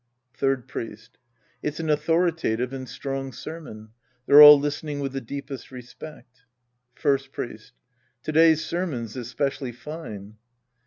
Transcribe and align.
Third 0.33 0.67
Priest. 0.67 1.19
It's 1.61 1.79
an 1.79 1.87
authoritative 1.91 2.73
and 2.73 2.89
strong 2.89 3.31
sermon. 3.31 3.89
They're 4.25 4.41
all 4.41 4.59
listening 4.59 4.99
with 4.99 5.11
the 5.13 5.21
deepest 5.21 5.69
respect. 5.69 6.41
First 6.95 7.31
Priest. 7.31 7.73
To 8.23 8.31
day's 8.31 8.65
sermon's 8.65 9.15
especially 9.15 9.73
fine. 9.73 10.37